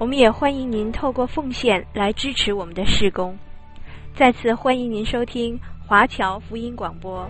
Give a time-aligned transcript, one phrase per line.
[0.00, 3.36] 我们也欢迎您透过奉献来支持我们的事工。
[4.16, 7.28] 再次欢迎您收听华侨福音广播。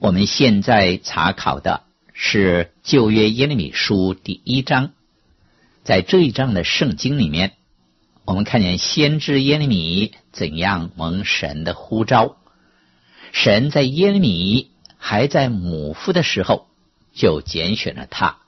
[0.00, 4.90] 我们现在查考的是旧约耶利米书第一章。
[5.84, 7.54] 在这一章的圣经里面，
[8.24, 12.36] 我们看见先知耶利米怎样蒙神的呼召。
[13.32, 16.68] 神在耶利米还在母腹的时候
[17.12, 18.38] 就拣选了他，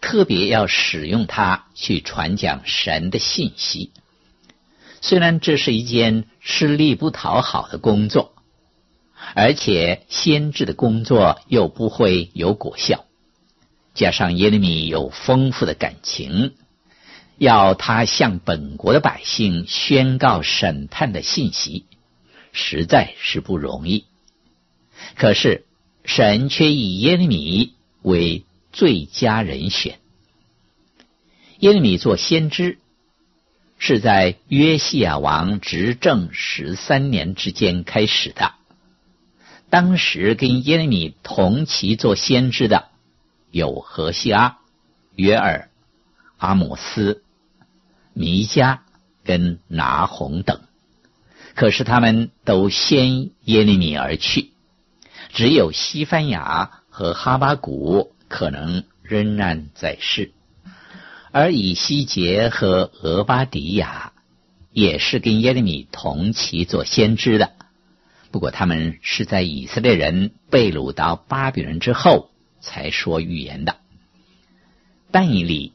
[0.00, 3.92] 特别要使用他去传讲神的信息。
[5.02, 8.32] 虽然这是一件吃力不讨好的工作，
[9.34, 13.04] 而且先知的工作又不会有果效。
[13.98, 16.54] 加上耶利米有丰富的感情，
[17.36, 21.84] 要他向本国的百姓宣告审判的信息，
[22.52, 24.04] 实在是不容易。
[25.16, 25.64] 可是
[26.04, 29.98] 神却以耶利米为最佳人选。
[31.58, 32.78] 耶利米做先知，
[33.80, 38.52] 是在约西亚王执政十三年之间开始的。
[39.70, 42.86] 当时跟耶利米同期做先知的。
[43.50, 44.58] 有何西阿、
[45.14, 45.70] 约尔、
[46.36, 47.22] 阿姆斯、
[48.12, 48.80] 弥迦
[49.24, 50.60] 跟拿鸿等，
[51.54, 54.50] 可是他们都先耶利米而去，
[55.32, 60.32] 只有西班牙和哈巴谷可能仍然在世，
[61.32, 64.12] 而以西结和俄巴迪亚
[64.72, 67.52] 也是跟耶利米同期做先知的，
[68.30, 72.30] 不过他们是在以色列人被掳到巴比伦之后。
[72.60, 73.76] 才说预言的，
[75.10, 75.72] 但以理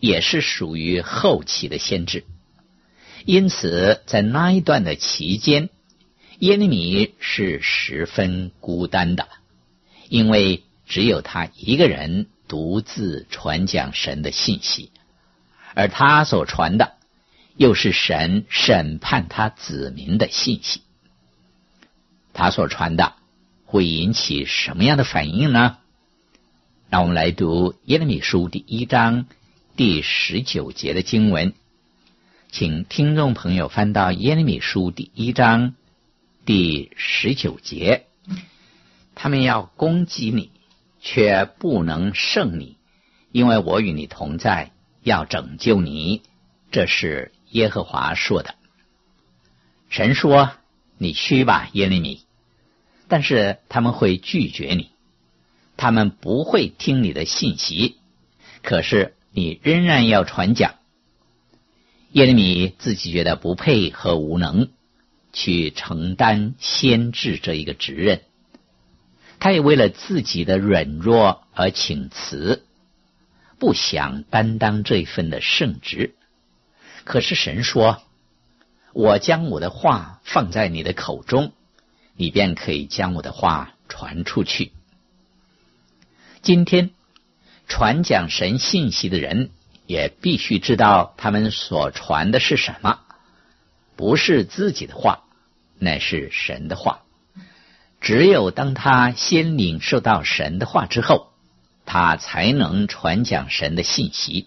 [0.00, 2.24] 也是属于后期的先知，
[3.24, 5.70] 因此在那一段的期间，
[6.38, 9.28] 耶利米是十分孤单的，
[10.08, 14.92] 因为只有他一个人独自传讲神的信息，
[15.74, 16.92] 而他所传的
[17.56, 20.82] 又是神审判他子民的信息，
[22.34, 23.14] 他所传的
[23.64, 25.78] 会引起什么样的反应呢？
[26.88, 29.26] 让我们来读耶利米书第一章
[29.74, 31.52] 第十九节的经文，
[32.48, 35.74] 请听众朋友翻到耶利米书第一章
[36.44, 38.06] 第十九节。
[39.16, 40.52] 他们要攻击你，
[41.00, 42.76] 却不能胜你，
[43.32, 44.70] 因为我与你同在，
[45.02, 46.22] 要拯救你。
[46.70, 48.54] 这是耶和华说的。
[49.88, 50.52] 神说
[50.98, 52.20] ：“你去吧，耶利米。”
[53.08, 54.90] 但是他们会拒绝你。
[55.76, 57.96] 他们不会听你的信息，
[58.62, 60.74] 可是你仍然要传讲。
[62.12, 64.68] 耶利米自己觉得不配和无能
[65.32, 68.22] 去承担先知这一个职任，
[69.38, 72.64] 他也为了自己的软弱而请辞，
[73.58, 76.14] 不想担当这一份的圣职。
[77.04, 78.02] 可是神说
[78.94, 81.52] ：“我将我的话放在你的口中，
[82.16, 84.72] 你便可以将我的话传出去。”
[86.46, 86.90] 今天
[87.66, 89.50] 传讲神信息的人
[89.84, 93.00] 也必须知道，他们所传的是什么，
[93.96, 95.24] 不是自己的话，
[95.80, 97.00] 乃是神的话。
[98.00, 101.32] 只有当他先领受到神的话之后，
[101.84, 104.46] 他才能传讲神的信息。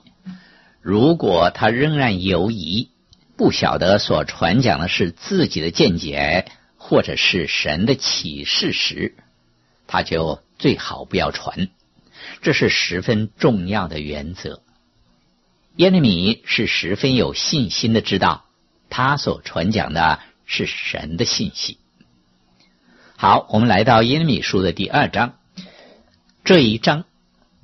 [0.81, 2.91] 如果他仍然犹疑，
[3.35, 9.15] 不晓得所传讲的是自己的见解，或者是神的启示时，
[9.85, 11.67] 他就最好不要传。
[12.41, 14.61] 这是十分重要的原则。
[15.75, 18.45] 耶利米是十分有信心的，知道
[18.89, 21.77] 他所传讲的是神的信息。
[23.15, 25.35] 好，我们来到耶利米书的第二章，
[26.43, 27.05] 这一章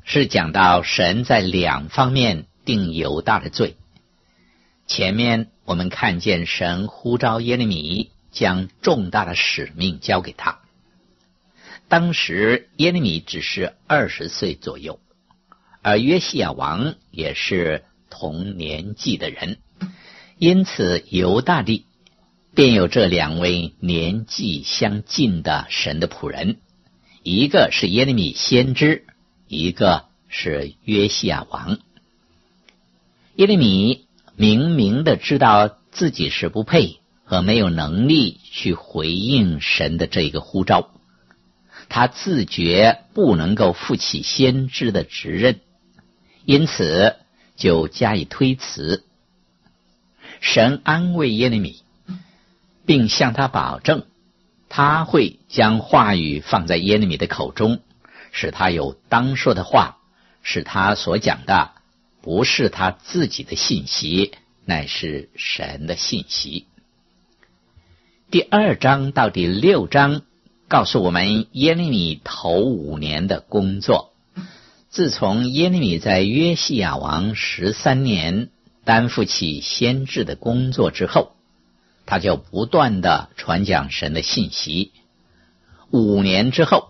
[0.04, 3.76] 是讲到神在两方面定犹大的罪。
[4.88, 10.60] 前面我们看见神呼召耶利米，将重大的使命交给他。
[11.88, 15.00] 当时耶利米只是二十岁左右，
[15.82, 19.60] 而约西亚王也是同年纪的人，
[20.40, 21.86] 因此犹大地
[22.56, 26.58] 便有这两位年纪相近的神的仆人，
[27.22, 29.06] 一个是耶利米先知，
[29.48, 31.80] 一个是约西亚王。
[33.36, 40.92] 耶利米明明的知道自己是不配和没有能力去回应神的这个呼召，
[41.90, 45.60] 他自觉不能够负起先知的职任，
[46.46, 47.16] 因此
[47.56, 49.04] 就加以推辞。
[50.42, 51.82] 神安慰耶利米。
[52.88, 54.06] 并向他保证，
[54.70, 57.80] 他会将话语放在耶利米的口中，
[58.32, 59.98] 使他有当说的话，
[60.44, 61.72] 使他所讲的
[62.22, 64.34] 不是他自己的信息，
[64.66, 66.68] 乃是神的信息。
[68.30, 70.22] 第二章到第六章
[70.68, 74.14] 告诉我们耶利米头五年的工作。
[74.90, 78.50] 自从耶利米在约西亚王十三年
[78.84, 81.32] 担负起先知的工作之后。
[82.08, 84.92] 他就不断的传讲神的信息，
[85.90, 86.90] 五年之后，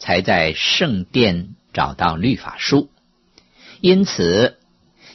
[0.00, 2.90] 才在圣殿找到律法书。
[3.80, 4.58] 因此，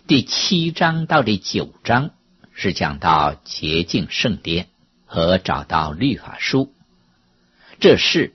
[0.08, 2.12] 第七章到第九章
[2.54, 4.70] 是讲到洁净圣殿
[5.06, 6.72] 和找到律法书。
[7.88, 8.34] 这事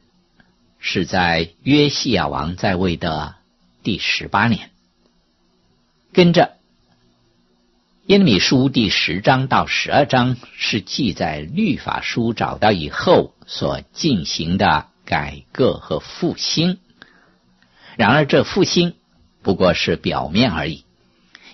[0.78, 3.34] 是在约西亚王在位的
[3.82, 4.70] 第十八年，
[6.12, 6.52] 跟着。
[8.06, 16.78] 耶利米书第十章到十二章是记载律法书找到以后所进行的改革和复兴。
[17.96, 18.94] 然而，这复兴
[19.42, 20.84] 不过是表面而已，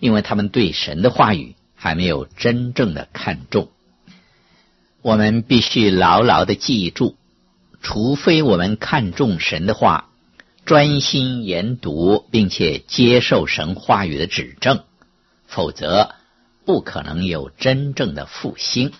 [0.00, 3.70] 因为他们对神的话语还没有真正的看重。
[5.00, 7.16] 我们必须牢牢的记住：
[7.82, 10.10] 除非我们看重神的话，
[10.64, 14.84] 专心研读，并且接受神话语的指正，
[15.46, 16.14] 否则。
[16.64, 18.90] 不可能有真正的复兴。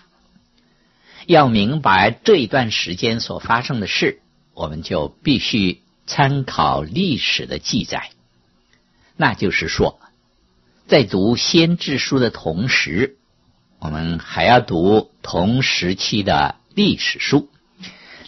[1.25, 4.21] 要明白这一段时间所发生的事，
[4.53, 8.11] 我们就必须参考历史的记载。
[9.17, 9.99] 那就是说，
[10.87, 13.17] 在读先知书的同时，
[13.79, 17.49] 我们还要读同时期的历史书，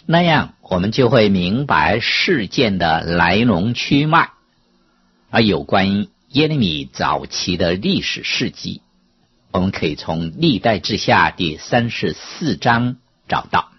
[0.06, 4.30] 那样我们就会明白事件的来龙去脉，
[5.30, 8.82] 而有关耶利米早期的历史事迹。
[9.52, 12.96] 我们可以从历代志下第三十四章
[13.28, 13.72] 找到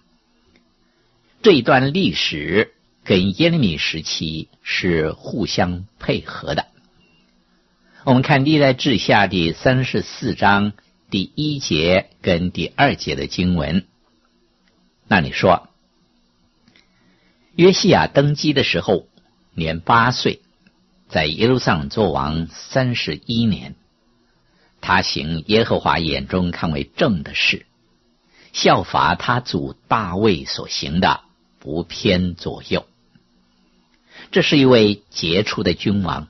[1.41, 6.67] 这一段历史，跟耶利米时期是互相配合的。
[8.03, 10.73] 我们看历代志下第三十四章
[11.09, 13.85] 第一节跟第二节的经文，
[15.07, 15.69] 那里说，
[17.55, 19.07] 约西亚登基的时候
[19.53, 20.41] 年八岁，
[21.09, 23.75] 在耶路撒冷作王三十一年。
[24.79, 27.65] 他行耶和华眼中看为正的事，
[28.53, 31.21] 效法他祖大卫所行的，
[31.59, 32.87] 不偏左右。
[34.31, 36.29] 这是一位杰出的君王，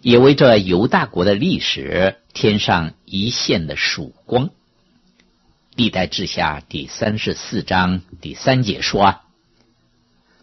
[0.00, 4.50] 也为这犹大国的历史添上一线的曙光。
[5.76, 9.20] 历代志下第三十四章第三节说：“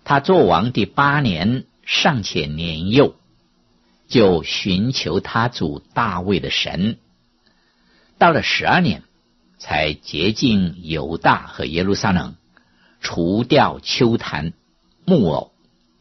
[0.07, 3.15] 他做王第八年，尚且年幼。”
[4.07, 6.97] 就寻求他祖大卫的神，
[8.17, 9.03] 到了十二年，
[9.57, 12.35] 才洁净犹大和耶路撒冷，
[13.01, 14.53] 除掉丘坛、
[15.03, 15.51] 木偶、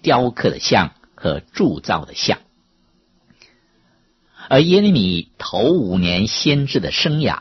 [0.02, 2.38] 雕刻的像和铸造的像。
[4.48, 7.40] 而耶利米头五年先知的生涯，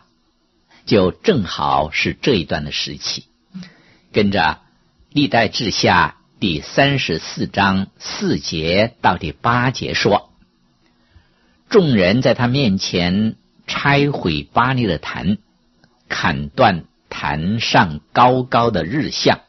[0.88, 3.26] 就正好是这一段的时期。
[4.12, 4.62] 跟着
[5.12, 10.32] 历代志下第三十四章四节到第八节说。
[11.70, 13.36] 众人在他面前
[13.68, 15.38] 拆毁巴黎的坛，
[16.10, 19.40] 砍断坛上高高的日像，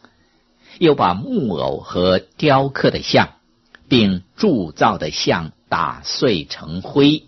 [0.79, 3.31] 又把木偶和雕刻的像，
[3.89, 7.25] 并铸造的像打碎成灰，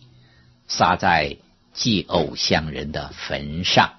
[0.68, 1.36] 撒在
[1.72, 3.94] 祭偶像人的坟上，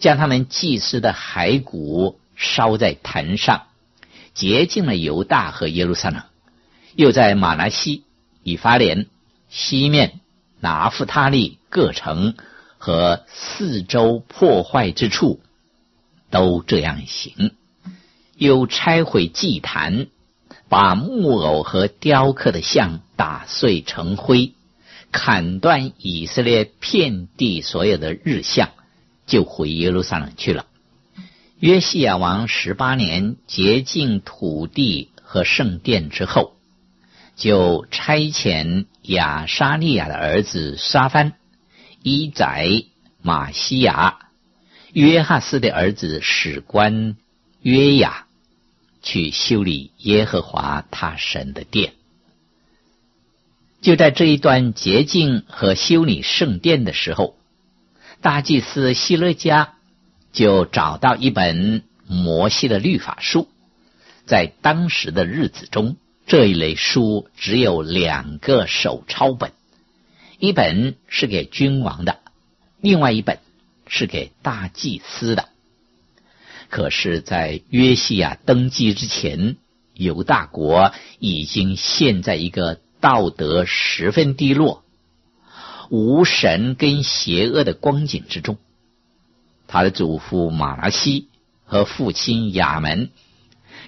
[0.00, 3.68] 将他们祭司的骸骨烧在坛上，
[4.34, 6.22] 洁净了犹大和耶路撒冷，
[6.96, 8.04] 又在马拿西、
[8.42, 9.06] 以法莲。
[9.48, 10.20] 西面
[10.58, 12.34] 拿弗他利各城
[12.78, 15.40] 和四周破坏之处，
[16.30, 17.52] 都这样行。
[18.36, 20.08] 又拆毁祭坛，
[20.68, 24.54] 把木偶和雕刻的像打碎成灰，
[25.12, 28.70] 砍断以色列遍地所有的日像，
[29.26, 30.66] 就回耶路撒冷去了。
[31.64, 36.56] 约西亚王十八年洁净土地和圣殿之后，
[37.36, 38.84] 就差遣。
[39.00, 41.32] 亚沙利亚的儿子沙番、
[42.02, 42.84] 伊宰、
[43.22, 44.18] 马西亚，
[44.92, 47.16] 约哈斯的儿子史官
[47.62, 48.26] 约雅
[49.02, 51.94] 去修理耶和华他神的殿。
[53.80, 57.38] 就在这一段洁净和修理圣殿的时候，
[58.20, 59.73] 大祭司希勒家
[60.34, 63.48] 就找到一本摩西的律法书。
[64.26, 69.52] 在当时的日子中，这一类书只有两个手抄本，
[70.38, 72.18] 一本是给君王的，
[72.80, 73.38] 另外一本
[73.86, 75.48] 是给大祭司的。
[76.68, 79.56] 可是，在约西亚登基之前，
[79.92, 84.82] 犹大国已经陷在一个道德十分低落、
[85.90, 88.56] 无神跟邪恶的光景之中。
[89.74, 91.26] 他的祖父马拉西
[91.64, 93.10] 和父亲亚门。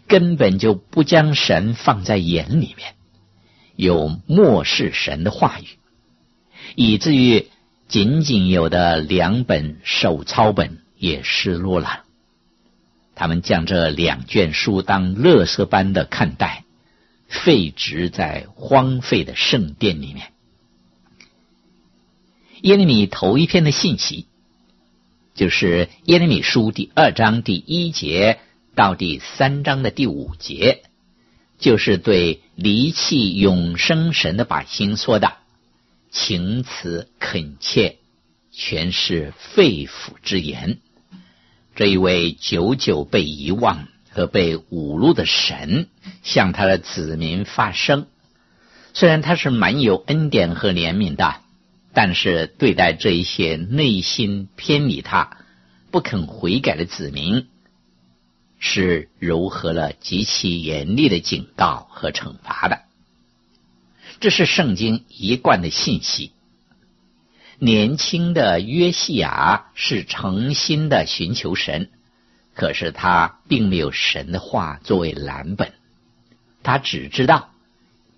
[0.08, 2.94] 根本就不将神放在眼里面，
[3.74, 5.66] 有漠视神的话语，
[6.76, 7.48] 以至于
[7.88, 12.04] 仅仅有的两本手抄本也失落了。
[13.16, 16.64] 他们将这两卷书当垃圾般的看待，
[17.26, 20.32] 废置在荒废的圣殿里面。
[22.62, 24.26] 耶利米头一篇的信息，
[25.36, 28.40] 就是耶利米书第二章第一节。
[28.74, 30.82] 到第三章的第五节，
[31.58, 35.32] 就是对离弃永生神的百姓说的，
[36.10, 37.96] 情辞恳切，
[38.52, 40.78] 全是肺腑之言。
[41.74, 45.88] 这一位久久被遗忘和被侮辱的神，
[46.22, 48.08] 向他的子民发声。
[48.92, 51.36] 虽然他是蛮有恩典和怜悯的，
[51.98, 55.38] 但是对待这一些内心偏离他、
[55.90, 57.46] 不肯悔改的子民。
[58.58, 62.82] 是糅合了极其严厉的警告和惩罚的，
[64.20, 66.32] 这是圣经一贯的信息。
[67.58, 71.88] 年轻的约西亚是诚心的寻求神，
[72.54, 75.72] 可是他并没有神的话作为蓝本，
[76.62, 77.50] 他只知道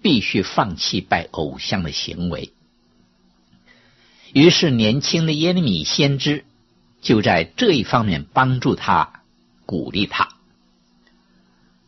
[0.02, 2.50] 必须放弃拜偶像的行为。
[4.32, 6.44] 于是，年轻的耶利米先知
[7.00, 9.14] 就在这一方面帮助他。
[9.66, 10.30] 鼓励他。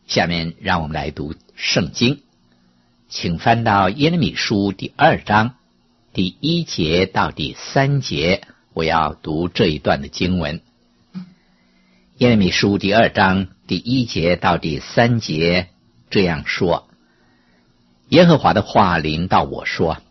[0.06, 2.20] 下面让我们来读圣经，
[3.08, 5.54] 请翻到耶利米书第二章
[6.12, 10.60] 第一节到第三节，我要读这一段的经文。
[12.18, 15.68] 耶利米书第二章第一节到第三节
[16.10, 16.86] 这样说：
[18.10, 20.02] 耶和华的话临到我说，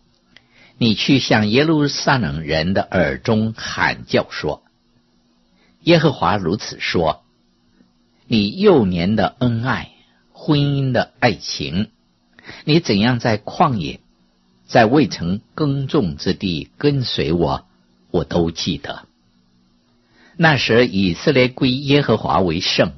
[0.82, 4.64] 你去向耶路撒冷人的耳中喊叫说，
[5.82, 7.22] 耶和华如此说。
[8.28, 9.90] 你幼年的恩爱，
[10.32, 11.90] 婚姻的爱情，
[12.64, 14.00] 你怎样在旷野，
[14.68, 17.66] 在未曾耕种之地跟随我，
[18.12, 19.04] 我都记得。
[20.38, 22.94] 那时以色列归耶和华为圣，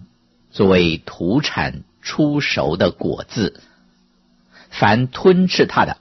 [0.51, 3.59] 作为土产出熟的果子，
[4.69, 5.97] 凡吞吃他的，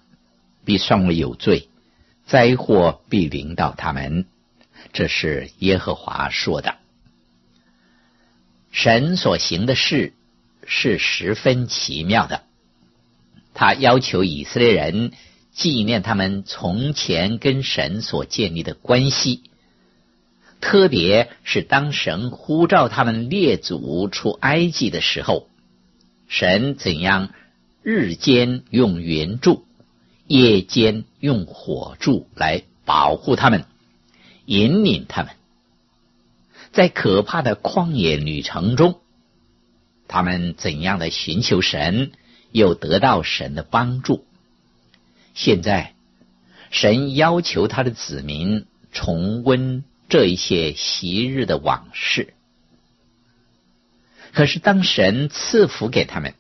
[0.67, 1.70] 必算为有罪，
[2.31, 4.25] 灾祸必临到他们。
[4.93, 6.77] 这是耶和华说的。
[8.71, 10.13] 神所行的事
[10.65, 12.45] 是十分奇妙的，
[13.53, 15.11] 他要求以色列人
[15.51, 19.43] 纪念他们从前跟神所建立的关系，
[20.61, 25.49] 特别是当神呼召他们列祖出埃及的时候，
[26.29, 27.31] 神怎样
[27.83, 29.65] 日间用云柱，
[30.31, 33.65] 夜间用火柱来保护他们，
[34.45, 35.33] 引领他们。
[36.71, 39.01] 在可怕的旷野旅程中，
[40.07, 42.13] 他们怎样的寻求神，
[42.53, 44.25] 又得到神的帮助。
[45.35, 45.95] 现在，
[46.71, 52.35] 神要求他的子民重温这一些昔日的往事。
[54.33, 56.35] 可是，当神赐福给他们，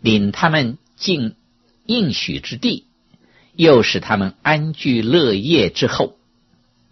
[0.00, 1.36] 领他们进
[1.84, 2.85] 应许之地，
[3.56, 6.16] 又使他们安居乐业之后，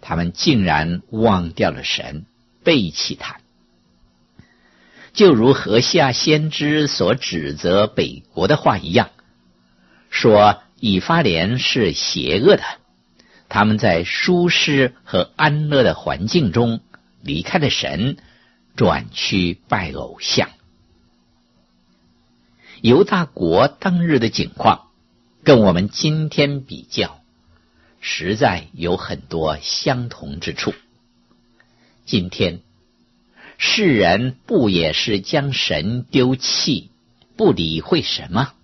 [0.00, 2.26] 他们竟然忘掉了神。
[2.64, 3.40] 背弃他，
[5.12, 9.10] 就如何西阿先知所指责北国的话一样，
[10.08, 12.62] 说以法莲是邪恶的，
[13.50, 16.80] 他们在舒适和安乐的环境中
[17.20, 18.16] 离开了神，
[18.76, 20.48] 转去拜偶像。
[22.80, 24.83] 犹大国当日的景况，
[25.44, 27.20] 跟我们今天比较，
[28.00, 30.72] 实在有很多相同之处。
[32.06, 32.60] 今天，
[33.58, 36.88] 世人不也是将神丢弃，
[37.36, 38.54] 不理会什么？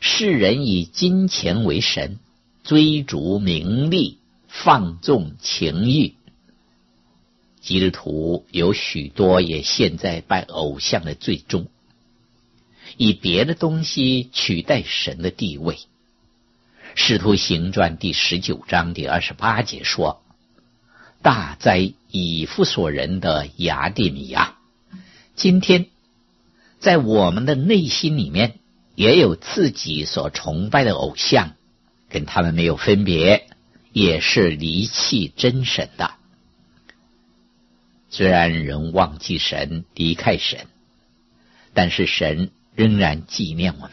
[0.00, 2.20] 世人以金钱为神，
[2.62, 6.14] 追逐名利，放纵情欲。
[7.60, 11.66] 基督徒有许多也陷在拜偶像的罪中，
[13.02, 15.78] 以别的东西取代神的地位。
[16.94, 20.22] 使徒行传第十九章第二十八节说
[21.22, 24.58] ：“大哉以弗所人的亚底米亚！
[25.34, 25.86] 今天
[26.78, 28.58] 在我们的内心里面
[28.96, 31.54] 也有自己所崇拜的偶像，
[32.10, 33.48] 跟他们没有分别，
[33.94, 36.16] 也是离弃真神的。
[38.10, 40.66] 虽然人忘记神，离开神，
[41.72, 43.92] 但是神仍然纪念我们，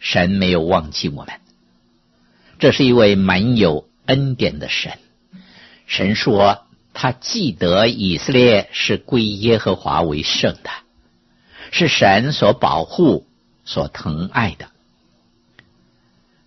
[0.00, 1.34] 神没有忘记我们。”
[2.58, 4.98] 这是一位满有恩典的神。
[5.86, 6.64] 神说，
[6.94, 10.70] 他记得以色列是归耶和华为圣的，
[11.72, 13.26] 是神所保护、
[13.66, 14.70] 所疼爱的。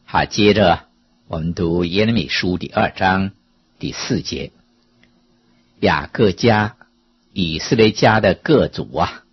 [0.06, 0.86] 好，接着
[1.28, 3.32] 我们读耶利米书第二章
[3.78, 4.52] 第四节：
[5.82, 6.78] 雅各家、
[7.32, 9.24] 以色列家的各族啊，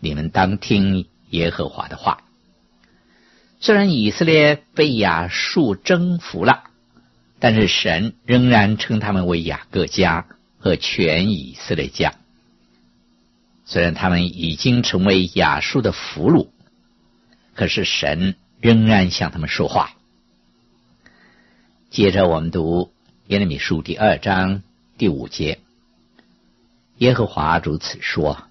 [0.00, 2.22] 你们当听耶和华的话。
[3.60, 6.64] 虽然以色列被亚述征服了，
[7.40, 10.26] 但是神仍然称他们为雅各家
[10.58, 12.14] 和全以色列家。
[13.64, 16.48] 虽然他们已经成为亚述的俘虏，
[17.54, 19.90] 可是神仍然向他们说话。
[21.90, 22.92] 接着我们读
[23.26, 24.62] 耶利米书第二章
[24.96, 25.58] 第五节：
[26.98, 28.44] 耶和华如此说：“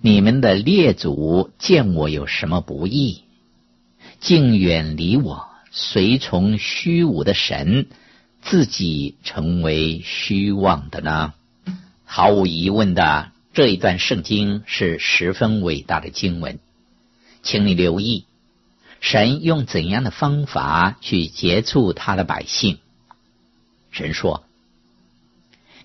[0.00, 3.22] 你们的列祖见我有什么不义？”
[4.18, 7.86] 竟远离我，随从虚无的神，
[8.40, 11.34] 自己成为虚妄的呢？
[12.04, 16.58] 毫无疑问的，这一段圣经是十分伟大的经文，
[17.42, 18.24] 请你留意，
[19.00, 22.78] 神用怎样的方法去接触他的百姓？
[23.90, 24.44] 神说：“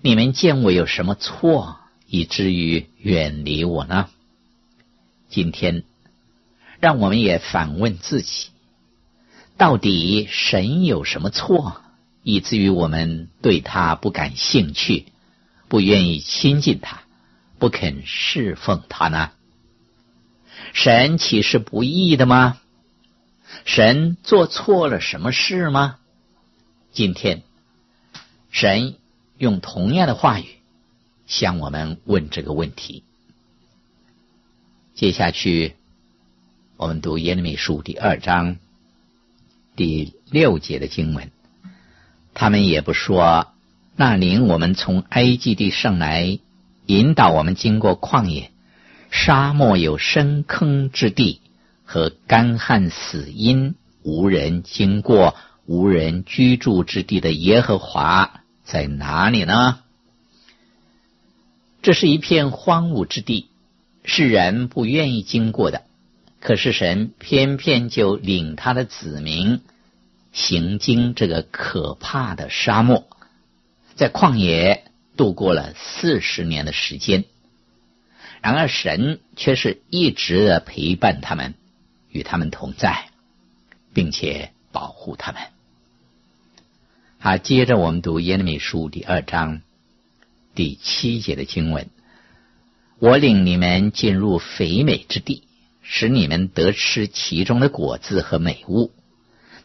[0.00, 1.76] 你们见我有什么错，
[2.12, 4.10] 以至于远离我呢？”
[5.30, 5.84] 今天。
[6.78, 8.48] 让我们也反问自己：
[9.56, 11.80] 到底神有什么错，
[12.24, 15.06] 以至于我们对他不感兴趣，
[15.68, 17.02] 不愿意亲近他，
[17.60, 19.30] 不肯侍奉他呢？
[20.72, 22.58] 神岂是不义的吗？
[23.64, 26.00] 神做错了什么事吗？
[26.90, 27.44] 今天，
[28.50, 28.96] 神
[29.38, 30.46] 用同样的话语
[31.32, 33.04] 向我们问这个问题。
[34.94, 35.76] 接下去。
[36.78, 38.56] 我们读耶利米书第二章
[39.76, 41.30] 第六节的经文，
[42.34, 43.52] 他们也不说，
[43.94, 46.40] 那领我们从埃及地上来，
[46.86, 48.50] 引导我们经过旷野、
[49.12, 51.40] 沙漠有深坑之地
[51.84, 59.78] 和干旱死荫、无人经过、无人居住之地的耶和华在哪里呢？
[61.82, 63.48] 这是一片荒芜之地，
[64.04, 65.82] 是人不愿意经过的。
[66.40, 69.60] 可是神偏偏就领他的子民
[70.32, 73.06] 行经这个可怕的沙漠，
[73.94, 74.84] 在旷野
[75.16, 77.24] 度过了四十年的时间。
[78.40, 81.54] 然而神却是一直的陪伴他们，
[82.10, 83.10] 与他们同在，
[83.92, 85.42] 并且保护他们。
[87.18, 89.62] 好，接着我们读耶利米书第二章
[90.54, 91.88] 第七节的经文：
[92.98, 95.44] 我领你们进入肥美之地。
[95.84, 98.92] 使你们得吃其中的果子和美物，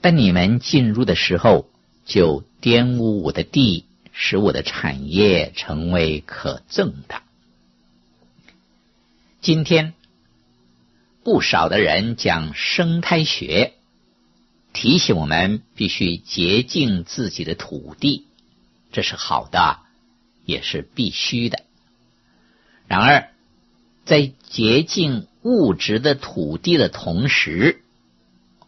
[0.02, 1.69] 但你们进入的时候，
[2.06, 7.21] 就玷污我的地，使我的产业成为可憎的。
[9.41, 9.93] 今天
[11.23, 13.76] 不少的人讲生态学，
[14.73, 18.26] 提醒我们必须洁净自己的土地，
[18.91, 19.78] 这是好的，
[20.47, 21.60] 也是必须的。
[22.88, 23.29] 然而，
[24.05, 27.81] 在洁净物质的土地的同时，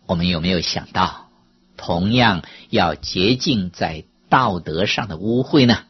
[0.06, 1.30] 我们有没有想到，
[1.78, 5.86] 同样要洁净在道德上的污秽呢？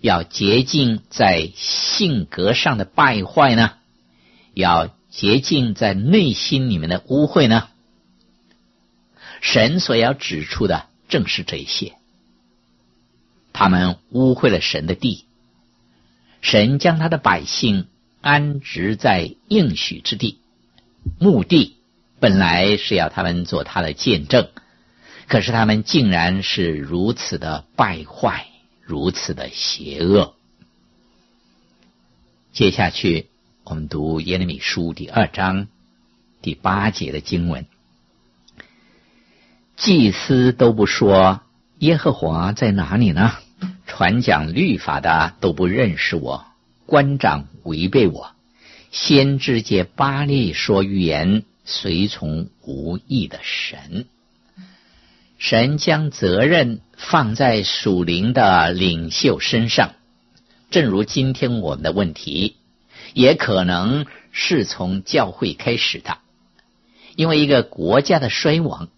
[0.00, 3.74] 要洁净在性格上的败坏呢？
[4.52, 7.68] 要洁净在内心里面的污秽呢？
[9.40, 11.94] 神所要指出的正是这些，
[13.54, 15.24] 他们污秽了神的地，
[16.42, 17.86] 神将他的百姓。
[18.26, 20.38] 安置在应许之地，
[21.18, 21.76] 目的
[22.20, 24.48] 本来是要他们做他的见证，
[25.28, 28.46] 可是他们竟然是如此的败坏，
[28.80, 30.36] 如此的邪恶。
[32.54, 33.28] 接下去，
[33.62, 35.66] 我们读耶利米书第二章
[36.40, 37.66] 第八节的经文：
[39.76, 41.42] 祭司都不说
[41.80, 43.32] 耶和华在哪里呢？
[43.96, 46.46] 传讲律法的都不认识我，
[46.84, 48.32] 官长违背我，
[48.90, 54.06] 先知借巴力说预言，随从无义的神。
[55.38, 59.92] 神将责任放在属灵的领袖身上，
[60.72, 62.56] 正如今天我们的问题，
[63.12, 66.18] 也可能是从教会开始的，
[67.14, 68.88] 因为一个国家的衰亡，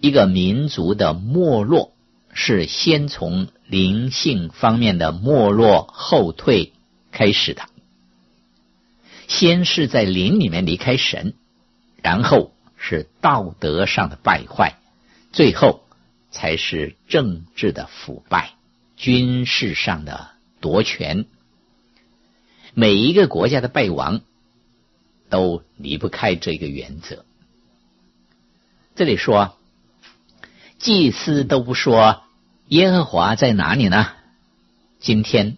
[0.00, 1.92] 一个民族的没落，
[2.38, 6.74] 是先从灵性方面的没落后退
[7.10, 7.62] 开始的。
[9.26, 11.34] 先是在灵里面离开神，
[12.02, 14.74] 然后是道德上的败坏，
[15.32, 15.80] 最后
[16.30, 18.52] 才是政治的腐败、
[18.96, 20.28] 军事上的
[20.60, 21.24] 夺权。
[22.74, 24.20] 每一个国家的败亡
[25.30, 27.24] 都离不开这个原则。
[28.94, 29.56] 这里说，
[30.78, 32.24] 祭司都不说。
[32.68, 34.08] 耶和华在哪里呢？
[34.98, 35.56] 今天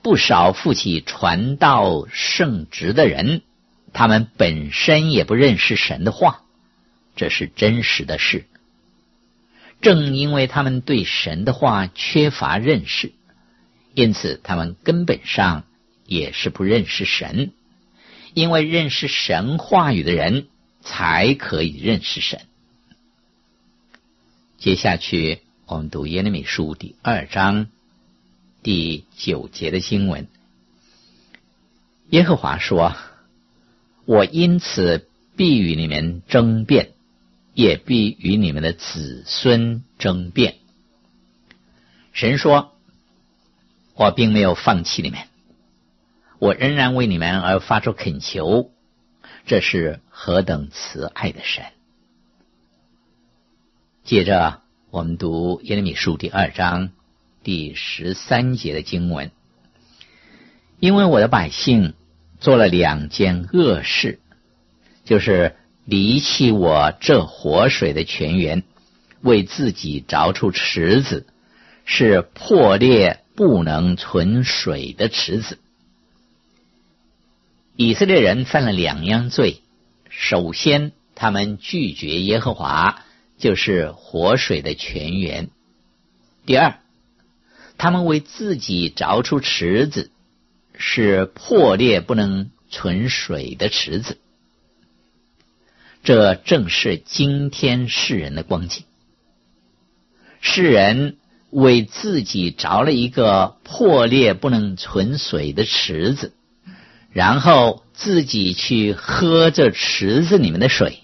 [0.00, 3.42] 不少负起传道圣职的人，
[3.92, 6.42] 他们本身也不认识神的话，
[7.16, 8.46] 这是真实的事。
[9.80, 13.12] 正因为他们对神的话缺乏认识，
[13.92, 15.64] 因此他们根本上
[16.06, 17.52] 也是不认识神。
[18.34, 20.46] 因为认识神话语的人，
[20.80, 22.40] 才可以认识神。
[24.58, 25.40] 接下去。
[25.66, 27.68] 我们读耶利米书第二章
[28.62, 30.28] 第九节的经文。
[32.10, 32.94] 耶和华说
[34.04, 36.90] ：“我因此必与你们争辩，
[37.54, 40.56] 也必与你们的子孙争辩。”
[42.12, 42.76] 神说
[43.96, 45.18] ：“我并没有放弃你们，
[46.38, 48.70] 我仍然为你们而发出恳求。
[49.46, 51.64] 这是何等慈爱的神！”
[54.04, 54.62] 接着。
[54.94, 56.90] 我们读耶利米书第二章
[57.42, 59.32] 第十三节的经文，
[60.78, 61.94] 因为我的百姓
[62.38, 64.20] 做了两件恶事，
[65.04, 68.62] 就是离弃我这活水的泉源，
[69.20, 71.26] 为自己凿出池子，
[71.84, 75.58] 是破裂不能存水的池子。
[77.74, 79.60] 以色列人犯了两样罪，
[80.08, 83.03] 首先他们拒绝耶和华。
[83.36, 85.50] 就是活水的泉源。
[86.46, 86.78] 第二，
[87.76, 90.10] 他们为自己凿出池子，
[90.76, 94.18] 是破裂不能存水的池子。
[96.02, 98.84] 这正是今天世人的光景。
[100.40, 101.16] 世人
[101.50, 106.32] 为自己凿了一个破裂不能存水的池子，
[107.10, 111.00] 然后自己去喝这池子里面的水，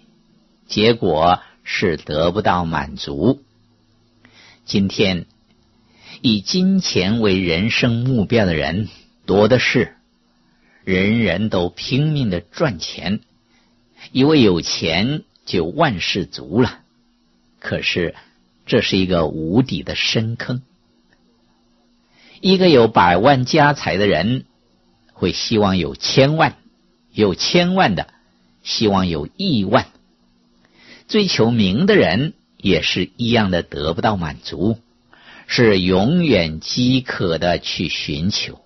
[0.66, 1.40] 结果。
[1.72, 3.44] 是得不到满足。
[4.64, 5.26] 今天
[6.20, 8.88] 以金钱为人生目标的人
[9.24, 9.94] 多的是，
[10.84, 13.20] 人人都拼命的赚钱，
[14.10, 16.80] 以为有钱就万事足了。
[17.60, 18.16] 可是
[18.66, 20.62] 这是一个无底的深坑。
[22.40, 24.44] 一个有百万家财的人
[25.12, 26.56] 会希望有千万，
[27.12, 28.08] 有千万的
[28.64, 29.86] 希望有亿万。
[31.10, 34.78] 追求名的人也是一样的，得不到满足，
[35.48, 38.60] 是永远饥渴的去寻求。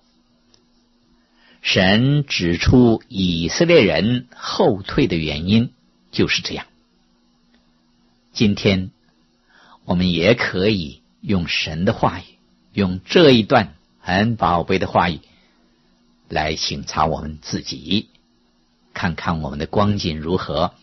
[1.63, 5.71] 神指出以色列人后退的原因
[6.11, 6.67] 就是这样。
[8.31, 8.91] 今天
[9.83, 12.25] 我们也可以用神的话语，
[12.73, 15.19] 用这一段很宝贝的话语
[16.29, 18.07] 来省察我们自己，
[18.93, 20.75] 看看我们的光景如何。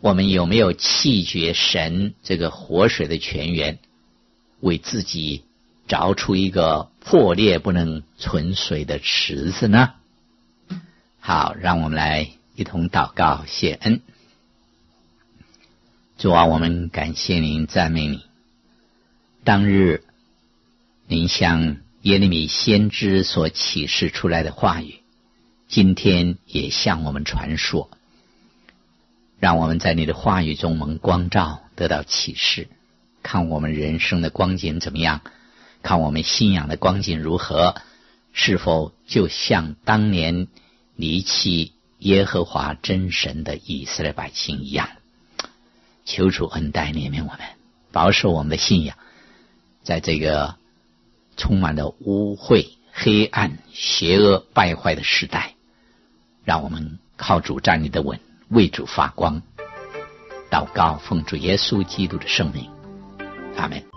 [0.00, 3.78] 我们有没有弃绝神这个活水的泉源，
[4.60, 5.44] 为自己
[5.86, 9.90] 凿出一个破裂不能存水的池子呢？
[11.18, 14.00] 好，让我们来一同祷告谢恩。
[16.16, 18.22] 主啊，我们感谢您，赞美你。
[19.44, 20.04] 当日
[21.06, 25.00] 您向耶利米先知所启示出来的话语，
[25.68, 27.90] 今天也向我们传说。
[29.40, 32.68] 让我们在你的话语中蒙光照，得到启示，
[33.22, 35.22] 看我们人生的光景怎么样，
[35.82, 37.74] 看我们信仰的光景如何，
[38.34, 40.46] 是否就像当年
[40.94, 44.90] 离弃耶和华真神的以色列百姓一样？
[46.04, 47.40] 求主恩待怜悯我们，
[47.92, 48.98] 保守我们的信仰，
[49.82, 50.56] 在这个
[51.38, 55.54] 充满了污秽、黑暗、邪恶、败坏的时代，
[56.44, 58.20] 让我们靠主站立得稳。
[58.50, 59.40] 为主发光，
[60.50, 62.68] 祷告奉主耶稣基督的圣名，
[63.56, 63.89] 阿门。